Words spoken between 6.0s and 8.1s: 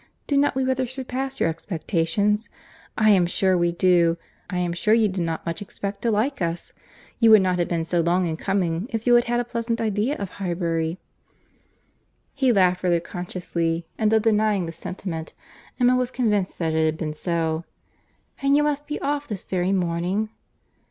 to like us. You would not have been so